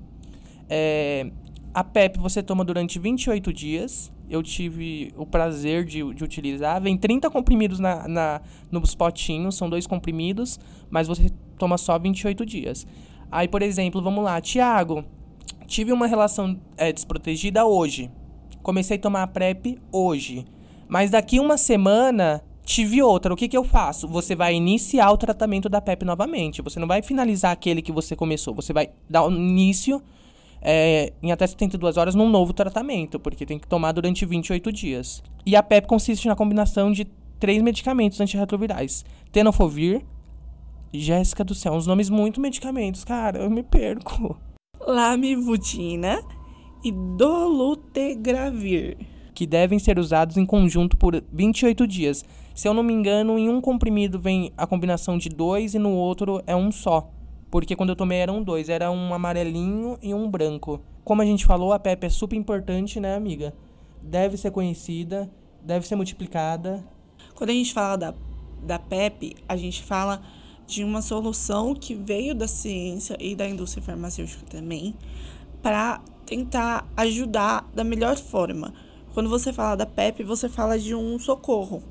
É, 0.68 1.30
a 1.72 1.84
PEP 1.84 2.18
você 2.18 2.42
toma 2.42 2.64
durante 2.64 2.98
28 2.98 3.52
dias. 3.52 4.10
Eu 4.28 4.42
tive 4.42 5.14
o 5.16 5.24
prazer 5.24 5.84
de, 5.84 6.02
de 6.12 6.24
utilizar. 6.24 6.82
Vem 6.82 6.96
30 6.96 7.30
comprimidos 7.30 7.78
na, 7.78 8.08
na, 8.08 8.40
nos 8.72 8.92
potinhos, 8.92 9.56
são 9.56 9.70
dois 9.70 9.86
comprimidos, 9.86 10.58
mas 10.90 11.06
você 11.06 11.30
toma 11.56 11.78
só 11.78 11.96
28 11.96 12.44
dias. 12.44 12.84
Aí, 13.30 13.46
por 13.46 13.62
exemplo, 13.62 14.02
vamos 14.02 14.24
lá, 14.24 14.40
Tiago, 14.40 15.04
tive 15.70 15.92
uma 15.92 16.08
relação 16.08 16.60
é, 16.76 16.92
desprotegida 16.92 17.64
hoje. 17.64 18.10
Comecei 18.60 18.96
a 18.96 19.00
tomar 19.00 19.22
a 19.22 19.26
PrEP 19.28 19.78
hoje. 19.92 20.44
Mas 20.88 21.12
daqui 21.12 21.38
uma 21.38 21.56
semana 21.56 22.42
tive 22.64 23.00
outra. 23.00 23.32
O 23.32 23.36
que, 23.36 23.48
que 23.48 23.56
eu 23.56 23.62
faço? 23.62 24.08
Você 24.08 24.34
vai 24.34 24.52
iniciar 24.52 25.12
o 25.12 25.16
tratamento 25.16 25.68
da 25.68 25.80
PrEP 25.80 26.02
novamente. 26.02 26.60
Você 26.60 26.80
não 26.80 26.88
vai 26.88 27.02
finalizar 27.02 27.52
aquele 27.52 27.80
que 27.80 27.92
você 27.92 28.16
começou. 28.16 28.52
Você 28.52 28.72
vai 28.72 28.90
dar 29.08 29.24
um 29.24 29.32
início 29.32 30.02
é, 30.60 31.12
em 31.22 31.30
até 31.30 31.46
72 31.46 31.96
horas 31.96 32.16
num 32.16 32.28
novo 32.28 32.52
tratamento, 32.52 33.20
porque 33.20 33.46
tem 33.46 33.58
que 33.58 33.68
tomar 33.68 33.92
durante 33.92 34.26
28 34.26 34.72
dias. 34.72 35.22
E 35.46 35.54
a 35.54 35.62
PrEP 35.62 35.86
consiste 35.86 36.26
na 36.26 36.34
combinação 36.34 36.90
de 36.90 37.04
três 37.38 37.62
medicamentos 37.62 38.20
antirretrovirais: 38.20 39.04
Tenofovir, 39.30 40.04
Jéssica 40.92 41.44
do 41.44 41.54
céu, 41.54 41.74
uns 41.74 41.86
nomes 41.86 42.10
muito 42.10 42.40
medicamentos, 42.40 43.04
cara, 43.04 43.38
eu 43.38 43.48
me 43.48 43.62
perco 43.62 44.36
lamivudina 44.90 46.22
e 46.84 46.92
dolutegravir. 46.92 48.98
Que 49.32 49.46
devem 49.46 49.78
ser 49.78 49.98
usados 49.98 50.36
em 50.36 50.44
conjunto 50.44 50.96
por 50.96 51.22
28 51.32 51.86
dias. 51.86 52.24
Se 52.54 52.68
eu 52.68 52.74
não 52.74 52.82
me 52.82 52.92
engano, 52.92 53.38
em 53.38 53.48
um 53.48 53.60
comprimido 53.60 54.18
vem 54.18 54.52
a 54.56 54.66
combinação 54.66 55.16
de 55.16 55.28
dois 55.28 55.74
e 55.74 55.78
no 55.78 55.92
outro 55.92 56.42
é 56.46 56.54
um 56.54 56.70
só. 56.70 57.10
Porque 57.50 57.74
quando 57.74 57.90
eu 57.90 57.96
tomei 57.96 58.18
eram 58.18 58.42
dois, 58.42 58.68
era 58.68 58.90
um 58.90 59.14
amarelinho 59.14 59.98
e 60.02 60.12
um 60.12 60.30
branco. 60.30 60.80
Como 61.02 61.22
a 61.22 61.24
gente 61.24 61.46
falou, 61.46 61.72
a 61.72 61.78
PEP 61.78 62.06
é 62.06 62.10
super 62.10 62.36
importante, 62.36 63.00
né, 63.00 63.14
amiga? 63.14 63.54
Deve 64.02 64.36
ser 64.36 64.50
conhecida, 64.50 65.30
deve 65.62 65.86
ser 65.86 65.96
multiplicada. 65.96 66.84
Quando 67.34 67.50
a 67.50 67.54
gente 67.54 67.72
fala 67.72 67.96
da, 67.96 68.14
da 68.62 68.78
PEP, 68.78 69.36
a 69.48 69.56
gente 69.56 69.82
fala 69.82 70.22
de 70.70 70.84
uma 70.84 71.02
solução 71.02 71.74
que 71.74 71.94
veio 71.94 72.32
da 72.32 72.46
ciência 72.46 73.16
e 73.18 73.34
da 73.34 73.48
indústria 73.48 73.82
farmacêutica 73.82 74.46
também 74.48 74.94
para 75.60 76.00
tentar 76.24 76.88
ajudar 76.96 77.68
da 77.74 77.82
melhor 77.82 78.16
forma. 78.16 78.72
Quando 79.12 79.28
você 79.28 79.52
fala 79.52 79.74
da 79.74 79.84
PEP, 79.84 80.22
você 80.22 80.48
fala 80.48 80.78
de 80.78 80.94
um 80.94 81.18
socorro. 81.18 81.82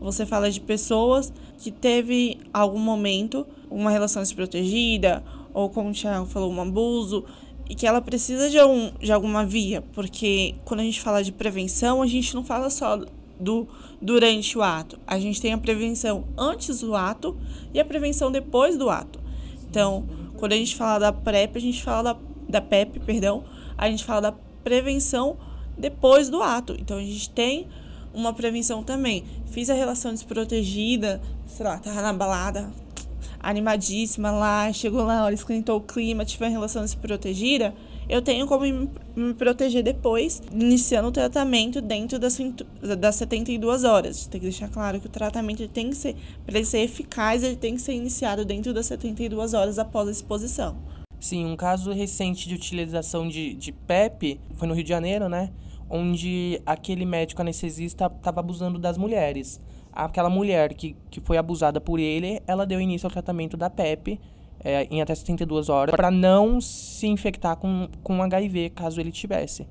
Você 0.00 0.26
fala 0.26 0.50
de 0.50 0.60
pessoas 0.60 1.32
que 1.58 1.70
teve 1.70 2.40
algum 2.52 2.80
momento 2.80 3.46
uma 3.70 3.90
relação 3.90 4.20
desprotegida 4.20 5.22
ou 5.52 5.70
como 5.70 5.90
o 5.90 5.92
Thiago 5.92 6.26
falou, 6.26 6.52
um 6.52 6.60
abuso 6.60 7.24
e 7.70 7.74
que 7.76 7.86
ela 7.86 8.00
precisa 8.00 8.50
de, 8.50 8.60
um, 8.60 8.90
de 8.98 9.12
alguma 9.12 9.46
via, 9.46 9.80
porque 9.92 10.56
quando 10.64 10.80
a 10.80 10.82
gente 10.82 11.00
fala 11.00 11.22
de 11.22 11.30
prevenção, 11.30 12.02
a 12.02 12.06
gente 12.06 12.34
não 12.34 12.44
fala 12.44 12.68
só 12.68 13.00
do 13.38 13.66
durante 14.00 14.56
o 14.56 14.62
ato. 14.62 14.98
A 15.06 15.18
gente 15.18 15.40
tem 15.40 15.52
a 15.52 15.58
prevenção 15.58 16.24
antes 16.36 16.80
do 16.80 16.94
ato 16.94 17.36
e 17.72 17.80
a 17.80 17.84
prevenção 17.84 18.30
depois 18.30 18.76
do 18.76 18.88
ato. 18.90 19.20
Então, 19.68 20.06
quando 20.36 20.52
a 20.52 20.56
gente 20.56 20.76
fala 20.76 20.98
da 20.98 21.12
PrEP, 21.12 21.56
a 21.56 21.60
gente 21.60 21.82
fala 21.82 22.14
da, 22.14 22.20
da 22.48 22.60
PEP, 22.60 23.00
perdão, 23.00 23.44
a 23.76 23.88
gente 23.90 24.04
fala 24.04 24.20
da 24.20 24.32
prevenção 24.62 25.36
depois 25.76 26.28
do 26.28 26.42
ato. 26.42 26.76
Então, 26.78 26.98
a 26.98 27.02
gente 27.02 27.30
tem 27.30 27.66
uma 28.12 28.32
prevenção 28.32 28.82
também. 28.82 29.24
Fiz 29.46 29.68
a 29.68 29.74
relação 29.74 30.12
desprotegida, 30.12 31.20
sei 31.46 31.66
lá, 31.66 31.78
tava 31.78 32.00
na 32.00 32.12
balada, 32.12 32.72
animadíssima 33.40 34.30
lá, 34.30 34.72
chegou 34.72 35.04
lá, 35.04 35.24
hora 35.24 35.34
esquentou 35.34 35.78
o 35.78 35.80
clima, 35.80 36.24
tive 36.24 36.44
uma 36.44 36.50
relação 36.50 36.82
desprotegida 36.82 37.74
eu 38.08 38.20
tenho 38.20 38.46
como 38.46 38.64
me, 38.64 39.34
proteger 39.34 39.82
depois, 39.82 40.42
iniciando 40.52 41.08
o 41.08 41.12
tratamento 41.12 41.80
dentro 41.80 42.18
das, 42.18 42.38
das 42.98 43.16
72 43.16 43.84
horas. 43.84 44.26
Tem 44.26 44.40
que 44.40 44.46
deixar 44.46 44.68
claro 44.68 45.00
que 45.00 45.06
o 45.06 45.10
tratamento 45.10 45.66
tem 45.68 45.90
que 45.90 45.96
ser, 45.96 46.16
para 46.44 46.56
ele 46.56 46.66
ser 46.66 46.80
eficaz, 46.80 47.42
ele 47.42 47.56
tem 47.56 47.74
que 47.74 47.82
ser 47.82 47.94
iniciado 47.94 48.44
dentro 48.44 48.72
das 48.72 48.86
72 48.86 49.54
horas 49.54 49.78
após 49.78 50.08
a 50.08 50.10
exposição. 50.10 50.76
Sim, 51.18 51.46
um 51.46 51.56
caso 51.56 51.90
recente 51.90 52.48
de 52.48 52.54
utilização 52.54 53.26
de, 53.26 53.54
de 53.54 53.72
PEP 53.72 54.38
foi 54.54 54.68
no 54.68 54.74
Rio 54.74 54.84
de 54.84 54.90
Janeiro, 54.90 55.28
né? 55.28 55.50
Onde 55.88 56.60
aquele 56.66 57.06
médico 57.06 57.40
anestesista 57.40 58.12
estava 58.14 58.40
abusando 58.40 58.78
das 58.78 58.98
mulheres. 58.98 59.60
Aquela 59.92 60.28
mulher 60.28 60.74
que, 60.74 60.96
que 61.10 61.20
foi 61.20 61.38
abusada 61.38 61.80
por 61.80 61.98
ele, 61.98 62.42
ela 62.46 62.66
deu 62.66 62.80
início 62.80 63.06
ao 63.06 63.10
tratamento 63.10 63.56
da 63.56 63.70
PEP 63.70 64.20
é, 64.60 64.86
em 64.90 65.00
até 65.00 65.14
72 65.14 65.68
horas 65.68 65.94
para 65.94 66.10
não 66.10 66.60
se 66.60 67.06
infectar 67.06 67.56
com, 67.56 67.88
com 68.02 68.22
HIV, 68.22 68.70
caso 68.70 69.00
ele 69.00 69.12
tivesse. 69.12 69.66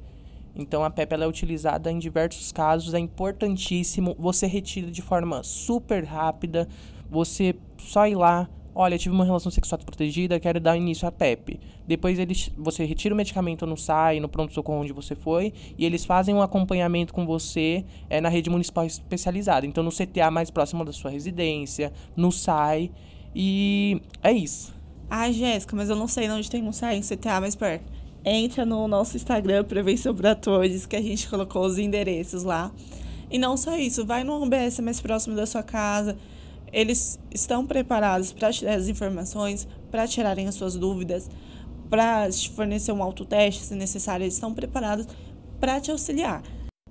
Então 0.56 0.84
a 0.84 0.90
PEP 0.90 1.14
ela 1.14 1.24
é 1.24 1.28
utilizada 1.28 1.92
em 1.92 1.98
diversos 1.98 2.52
casos, 2.52 2.94
é 2.94 3.00
importantíssimo. 3.00 4.16
Você 4.20 4.46
retira 4.46 4.92
de 4.92 5.02
forma 5.02 5.42
super 5.44 6.04
rápida, 6.04 6.68
você 7.10 7.56
só 7.78 8.08
ir 8.08 8.16
lá, 8.16 8.48
olha, 8.76 8.98
tive 8.98 9.16
uma 9.16 9.26
relação 9.26 9.52
sexual 9.52 9.78
desprotegida, 9.78 10.40
quero 10.40 10.60
dar 10.60 10.78
início 10.78 11.08
à 11.08 11.12
PEP. 11.12 11.60
Depois 11.88 12.20
eles, 12.20 12.52
você 12.56 12.86
retira 12.86 13.14
o 13.14 13.18
medicamento 13.18 13.66
no 13.66 13.76
SAI, 13.76 14.20
no 14.20 14.30
pronto-socorro 14.30 14.82
onde 14.82 14.94
você 14.94 15.16
foi, 15.16 15.54
e 15.78 15.86
eles 15.86 16.06
fazem 16.06 16.36
um 16.36 16.42
acompanhamento 16.42 17.14
com 17.14 17.26
você 17.26 17.84
é, 18.10 18.22
na 18.22 18.30
rede 18.30 18.50
municipal 18.50 18.86
especializada. 18.86 19.66
Então 19.66 19.84
no 19.84 19.92
CTA 19.92 20.30
mais 20.30 20.52
próximo 20.52 20.86
da 20.86 20.92
sua 20.92 21.10
residência, 21.10 21.92
no 22.16 22.32
SAI, 22.32 22.92
e 23.36 24.02
é 24.22 24.32
isso. 24.32 24.74
Ah, 25.10 25.32
Jéssica, 25.32 25.76
mas 25.76 25.90
eu 25.90 25.96
não 25.96 26.08
sei 26.08 26.30
onde 26.30 26.50
tem 26.50 26.64
um 26.64 26.72
site 26.72 27.16
CTA 27.16 27.40
mais 27.40 27.56
perto. 27.56 27.92
Entra 28.26 28.66
no 28.66 28.88
nosso 28.88 29.18
Instagram, 29.18 29.64
para 29.64 30.36
Todos, 30.36 30.86
que 30.86 30.96
a 30.96 31.02
gente 31.02 31.28
colocou 31.28 31.66
os 31.66 31.78
endereços 31.78 32.44
lá. 32.44 32.72
E 33.30 33.38
não 33.38 33.58
só 33.58 33.76
isso, 33.78 34.06
vai 34.06 34.24
no 34.24 34.42
UBS 34.42 34.80
mais 34.80 35.02
próximo 35.02 35.36
da 35.36 35.46
sua 35.46 35.64
casa. 35.64 36.18
Eles 36.72 37.20
estão 37.32 37.66
preparados 37.66 38.32
para 38.32 38.52
te 38.52 38.64
dar 38.64 38.76
as 38.76 38.88
informações, 38.88 39.68
para 39.92 40.08
tirarem 40.08 40.48
as 40.48 40.56
suas 40.56 40.76
dúvidas, 40.76 41.30
para 41.90 42.30
te 42.30 42.50
fornecer 42.52 42.92
um 42.92 43.04
autoteste 43.04 43.62
se 43.64 43.76
necessário. 43.76 44.24
Eles 44.24 44.36
estão 44.36 44.54
preparados 44.54 45.08
para 45.60 45.80
te 45.80 45.92
auxiliar. 45.92 46.42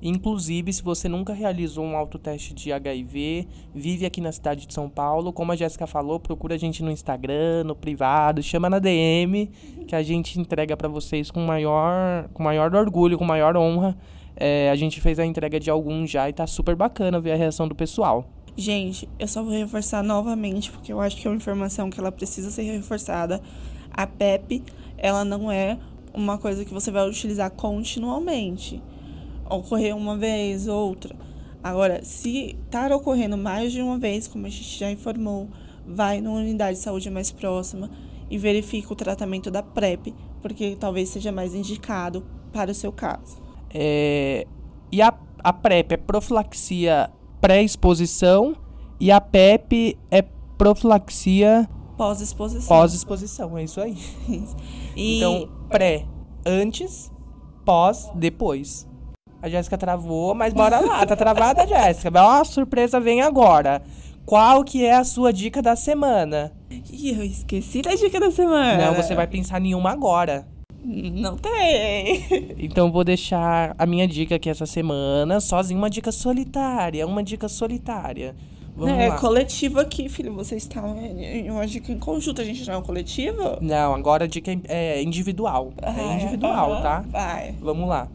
Inclusive, 0.05 0.73
se 0.73 0.83
você 0.83 1.09
nunca 1.09 1.33
realizou 1.33 1.85
um 1.85 1.97
autoteste 1.97 2.53
de 2.53 2.73
HIV, 2.73 3.47
vive 3.73 4.05
aqui 4.05 4.21
na 4.21 4.33
cidade 4.33 4.67
de 4.67 4.75
São 4.75 4.89
Paulo, 4.89 5.33
como 5.33 5.53
a 5.53 5.57
Jéssica 5.57 5.87
falou, 5.87 6.19
procura 6.19 6.57
a 6.57 6.59
gente 6.59 6.83
no 6.83 6.91
Instagram, 6.91 7.63
no 7.63 7.77
privado, 7.77 8.43
chama 8.43 8.69
na 8.69 8.81
DM, 8.81 9.49
que 9.87 9.95
a 9.95 10.03
gente 10.03 10.41
entrega 10.41 10.77
para 10.77 10.89
vocês 10.89 11.31
com 11.31 11.39
maior, 11.41 12.29
com 12.35 12.43
maior 12.43 12.75
orgulho, 12.75 13.17
com 13.17 13.25
maior 13.25 13.57
honra. 13.57 13.97
É, 14.35 14.71
a 14.71 14.75
gente 14.75 15.01
fez 15.01 15.21
a 15.21 15.25
entrega 15.25 15.61
de 15.61 15.71
alguns 15.71 16.11
já 16.11 16.29
e 16.29 16.33
tá 16.33 16.49
super 16.49 16.75
bacana 16.75 17.21
ver 17.21 17.31
a 17.31 17.37
reação 17.37 17.69
do 17.69 17.75
pessoal. 17.75 18.29
Gente, 18.57 19.09
eu 19.21 19.29
só 19.29 19.41
vou 19.41 19.53
reforçar 19.53 20.03
novamente, 20.03 20.73
porque 20.73 20.93
eu 20.93 21.01
acho 21.01 21.17
que 21.17 21.29
é 21.29 21.31
uma 21.31 21.37
informação 21.37 21.89
que 21.89 22.01
ela 22.01 22.11
precisa 22.11 22.51
ser 22.51 22.63
reforçada. 22.63 23.41
A 23.89 24.05
PEP, 24.05 24.65
ela 24.99 25.25
não 25.25 25.49
é 25.49 25.79
uma 26.13 26.39
coisa 26.39 26.65
que 26.65 26.75
você 26.75 26.91
vai 26.91 27.09
utilizar 27.09 27.53
continuamente 27.53 28.83
ocorrer 29.53 29.97
uma 29.97 30.17
vez, 30.17 30.69
outra. 30.69 31.15
Agora, 31.63 32.05
se 32.05 32.57
estar 32.65 32.89
tá 32.89 32.97
ocorrendo 32.97 33.37
mais 33.37 33.73
de 33.73 33.81
uma 33.81 33.99
vez, 33.99 34.27
como 34.27 34.47
a 34.47 34.49
gente 34.49 34.79
já 34.79 34.91
informou, 34.91 35.49
vai 35.87 36.21
numa 36.21 36.39
unidade 36.39 36.77
de 36.77 36.83
saúde 36.83 37.09
mais 37.11 37.31
próxima 37.31 37.91
e 38.31 38.39
verifica 38.39 38.93
o 38.93 38.97
tratamento 38.97 39.51
da 39.51 39.63
PrEP, 39.63 40.15
porque 40.41 40.77
talvez 40.79 41.09
seja 41.11 41.31
mais 41.31 41.55
indicado 41.55 42.25
para 42.53 42.71
o 42.71 42.75
seu 42.75 42.91
caso. 42.91 43.41
É, 43.73 44.47
e 44.91 45.01
a, 45.01 45.15
a 45.43 45.53
PrEP 45.53 45.93
é 45.93 45.97
profilaxia 45.97 47.11
pré-exposição 47.41 48.57
e 48.99 49.11
a 49.11 49.21
PEP 49.21 49.99
é 50.11 50.23
profilaxia 50.57 51.69
pós-exposição. 51.97 52.69
Pós-exposição, 52.69 53.59
é 53.59 53.65
isso 53.65 53.81
aí. 53.81 53.97
Então, 54.95 55.49
pré, 55.69 56.07
antes, 56.45 57.11
pós, 57.65 58.11
depois. 58.15 58.87
A 59.43 59.49
Jéssica 59.49 59.77
travou, 59.77 60.35
mas 60.37 60.53
bora 60.55 60.79
lá. 60.79 61.05
Tá 61.05 61.17
travada, 61.17 61.67
Jéssica. 61.67 62.13
Ó, 62.15 62.45
surpresa 62.45 63.01
vem 63.01 63.21
agora. 63.21 63.83
Qual 64.25 64.63
que 64.63 64.85
é 64.85 64.95
a 64.95 65.03
sua 65.03 65.33
dica 65.33 65.61
da 65.61 65.75
semana? 65.75 66.53
Ih, 66.71 67.11
eu 67.11 67.25
esqueci 67.25 67.83
da 67.83 67.93
dica 67.93 68.21
da 68.21 68.31
semana. 68.31 68.87
Não, 68.87 68.95
você 68.95 69.17
vai 69.17 69.27
pensar 69.27 69.61
em 69.61 69.75
uma 69.75 69.91
agora. 69.91 70.47
Não 70.85 71.37
tem. 71.37 72.25
Então 72.57 72.91
vou 72.91 73.03
deixar 73.03 73.75
a 73.77 73.85
minha 73.85 74.07
dica 74.07 74.37
aqui 74.37 74.49
essa 74.49 74.67
semana, 74.67 75.41
sozinho, 75.41 75.79
uma 75.79 75.91
dica 75.91 76.13
solitária, 76.13 77.05
uma 77.05 77.23
dica 77.23 77.49
solitária. 77.49 78.37
Vamos 78.75 78.99
é 78.99 79.09
lá. 79.09 79.19
coletivo 79.19 79.81
aqui, 79.81 80.09
filho. 80.09 80.35
Você 80.35 80.57
está 80.57 80.83
em 80.97 81.51
uma 81.51 81.67
dica 81.67 81.93
em 81.93 81.99
conjunto. 81.99 82.41
A 82.41 82.45
gente 82.45 82.67
não 82.67 82.75
é 82.75 82.77
um 82.79 82.83
coletivo? 82.83 83.59
Não, 83.61 83.95
agora 83.95 84.25
a 84.25 84.27
dica 84.27 84.51
é 84.69 85.03
individual. 85.03 85.73
é 85.83 85.89
ah, 85.89 86.15
individual, 86.15 86.81
tá? 86.81 87.05
Vai. 87.11 87.55
Vamos 87.61 87.89
lá. 87.89 88.09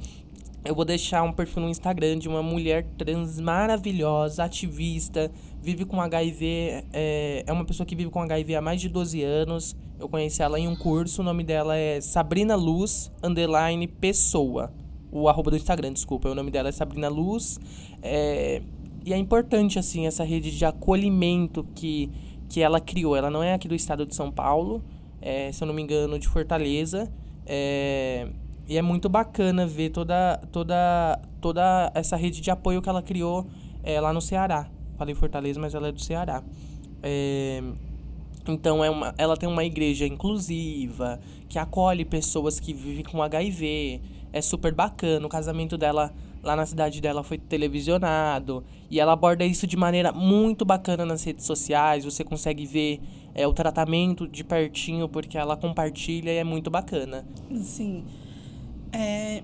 Eu 0.68 0.76
vou 0.76 0.84
deixar 0.84 1.24
um 1.24 1.32
perfil 1.32 1.64
no 1.64 1.70
Instagram 1.70 2.20
de 2.20 2.28
uma 2.28 2.44
mulher 2.44 2.86
trans 2.98 3.40
maravilhosa, 3.40 4.44
ativista, 4.44 5.32
vive 5.62 5.86
com 5.86 6.02
HIV, 6.02 6.84
é, 6.92 7.44
é 7.48 7.54
uma 7.54 7.64
pessoa 7.64 7.88
que 7.88 7.96
vive 7.96 8.10
com 8.10 8.22
HIV 8.22 8.54
há 8.56 8.62
mais 8.62 8.82
de 8.82 8.90
12 8.90 9.24
anos. 9.24 9.78
Eu 9.98 10.10
conheci 10.10 10.42
ela 10.42 10.60
em 10.60 10.68
um 10.68 10.76
curso, 10.76 11.22
o 11.22 11.24
nome 11.24 11.46
dela 11.46 11.78
é 11.78 12.02
Sabrina 12.02 12.54
Luz, 12.56 13.10
underline 13.24 13.88
pessoa. 13.88 14.74
O 15.10 15.30
arroba 15.30 15.52
do 15.52 15.56
Instagram, 15.56 15.94
desculpa. 15.94 16.28
O 16.28 16.36
nome 16.36 16.52
dela 16.52 16.68
é 16.68 16.72
Sabrina 16.74 17.08
Luz. 17.08 17.58
É, 18.02 18.62
e 19.06 19.14
é 19.14 19.18
importante, 19.18 19.80
assim, 19.80 20.06
essa 20.06 20.26
rede 20.26 20.52
de 20.52 20.66
acolhimento 20.66 21.66
que, 21.76 22.12
que 22.50 22.60
ela 22.60 22.82
criou. 22.82 23.16
Ela 23.16 23.32
não 23.32 23.42
é 23.42 23.54
aqui 23.54 23.70
do 23.70 23.74
estado 23.74 24.06
de 24.06 24.14
São 24.14 24.30
Paulo, 24.30 24.84
é, 25.22 25.50
se 25.50 25.64
eu 25.64 25.66
não 25.66 25.74
me 25.74 25.82
engano, 25.82 26.20
de 26.20 26.28
Fortaleza. 26.28 27.10
É, 27.46 28.28
e 28.68 28.78
é 28.78 28.82
muito 28.82 29.08
bacana 29.08 29.66
ver 29.66 29.90
toda, 29.90 30.42
toda, 30.52 31.20
toda 31.40 31.92
essa 31.96 32.18
rede 32.18 32.42
de 32.42 32.52
apoio 32.52 32.82
que 32.82 32.90
ela 32.90 33.02
criou 33.02 33.48
é, 33.82 34.00
lá 34.02 34.12
no 34.12 34.22
Ceará. 34.22 34.70
Falei 34.98 35.16
Fortaleza, 35.16 35.60
mas 35.60 35.74
ela 35.74 35.88
é 35.88 35.92
do 35.92 36.02
Ceará. 36.02 36.44
É, 37.02 37.64
então 38.48 38.84
é 38.84 38.90
uma, 38.90 39.16
ela 39.18 39.38
tem 39.38 39.48
uma 39.48 39.64
igreja 39.64 40.06
inclusiva, 40.06 41.20
que 41.48 41.58
acolhe 41.58 42.04
pessoas 42.04 42.60
que 42.60 42.74
vivem 42.74 43.06
com 43.06 43.22
HIV. 43.22 44.02
É 44.34 44.42
super 44.42 44.74
bacana. 44.74 45.26
O 45.26 45.30
casamento 45.30 45.78
dela 45.78 46.14
lá 46.44 46.56
na 46.56 46.66
cidade 46.66 47.00
dela 47.00 47.24
foi 47.24 47.38
televisionado. 47.38 48.64
E 48.90 49.00
ela 49.00 49.14
aborda 49.14 49.46
isso 49.46 49.66
de 49.66 49.78
maneira 49.78 50.12
muito 50.12 50.66
bacana 50.66 51.06
nas 51.06 51.24
redes 51.24 51.46
sociais. 51.46 52.04
Você 52.04 52.24
consegue 52.24 52.66
ver 52.66 53.00
é, 53.34 53.48
o 53.48 53.54
tratamento 53.54 54.28
de 54.28 54.44
pertinho, 54.44 55.08
porque 55.08 55.38
ela 55.38 55.56
compartilha 55.56 56.32
e 56.32 56.38
é 56.38 56.44
muito 56.44 56.70
bacana. 56.70 57.26
Sim. 57.62 58.04
É, 58.92 59.44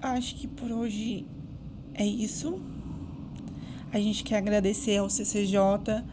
acho 0.00 0.36
que 0.36 0.46
por 0.46 0.70
hoje 0.70 1.26
é 1.94 2.04
isso. 2.04 2.60
A 3.92 3.98
gente 3.98 4.22
quer 4.22 4.36
agradecer 4.36 4.98
ao 4.98 5.08
CCJ 5.08 6.04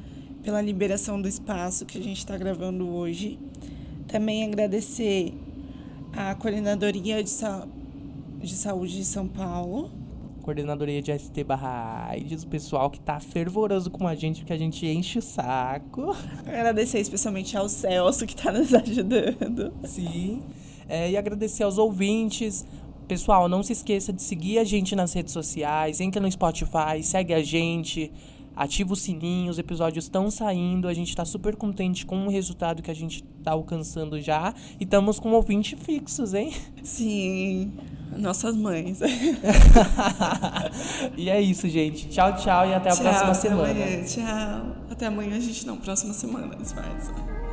pela 0.44 0.62
liberação 0.62 1.22
do 1.22 1.28
espaço 1.28 1.86
que 1.86 1.98
a 1.98 2.02
gente 2.02 2.20
está 2.20 2.38
gravando 2.38 2.88
hoje. 2.88 3.40
Também 4.08 4.44
agradecer 4.44 5.34
à 6.14 6.34
Coordenadoria 6.36 7.24
de, 7.24 7.30
Sa 7.30 7.68
de 8.40 8.56
Saúde 8.56 8.96
de 8.96 9.06
São 9.06 9.28
Paulo. 9.28 9.92
Coordenadoria 10.44 11.02
de 11.02 11.18
ST 11.18 11.44
barra 11.44 12.10
AIDS, 12.10 12.44
o 12.44 12.48
pessoal 12.48 12.90
que 12.92 13.00
tá 13.00 13.20
fervoroso 13.20 13.90
com 13.90 14.08
a 14.08 14.14
gente, 14.14 14.42
porque 14.42 14.54
a 14.54 14.58
gente 14.58 14.86
enche 14.86 15.18
o 15.18 15.22
saco. 15.22 16.16
Agradecer 16.46 17.00
especialmente 17.00 17.58
ao 17.58 17.68
Celso 17.68 18.28
que 18.28 18.36
tá 18.36 18.52
nos 18.52 18.72
ajudando. 18.74 19.74
Sim. 19.84 20.44
É, 20.88 21.12
e 21.12 21.18
agradecer 21.18 21.64
aos 21.64 21.78
ouvintes. 21.78 22.66
Pessoal, 23.08 23.48
não 23.48 23.62
se 23.62 23.74
esqueça 23.74 24.12
de 24.12 24.22
seguir 24.22 24.58
a 24.58 24.64
gente 24.64 24.96
nas 24.96 25.14
redes 25.14 25.32
sociais, 25.32 26.02
entra 26.02 26.20
no 26.20 26.32
Spotify, 26.32 27.04
segue 27.04 27.36
a 27.36 27.44
gente, 27.44 28.12
ativa 28.56 28.94
o 28.94 28.96
sininho, 28.96 29.52
os 29.52 29.60
episódios 29.60 30.06
estão 30.06 30.32
saindo, 30.32 30.88
a 30.88 30.94
gente 30.94 31.10
está 31.10 31.26
super 31.26 31.56
contente 31.56 32.06
com 32.06 32.26
o 32.26 32.30
resultado 32.30 32.82
que 32.82 32.90
a 32.90 32.96
gente 32.96 33.24
está 33.38 33.52
alcançando 33.52 34.20
já 34.20 34.54
e 34.80 34.86
estamos 34.86 35.20
com 35.20 35.32
ouvintes 35.34 35.78
fixos, 35.80 36.34
hein? 36.34 36.54
Sim, 36.84 37.74
nossas 38.18 38.56
mães. 38.56 39.00
e 41.18 41.30
é 41.30 41.42
isso, 41.42 41.68
gente. 41.68 42.08
Tchau, 42.08 42.36
tchau 42.38 42.68
e 42.68 42.74
até 42.74 42.90
a 42.90 42.94
tchau, 42.94 43.04
próxima 43.04 43.34
semana. 43.34 43.70
Amanhã, 43.70 44.04
tchau. 44.04 44.76
Até 44.90 45.08
amanhã, 45.08 45.36
a 45.36 45.40
gente 45.40 45.68
não, 45.68 45.78
próxima 45.78 46.14
semana, 46.14 46.48
mais. 46.48 47.45